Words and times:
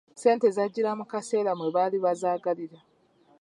Ssente 0.15 0.47
zajjira 0.55 0.91
mu 0.99 1.05
kaseera 1.11 1.51
mwe 1.57 1.67
baali 1.75 1.97
bazaagalira. 2.05 2.77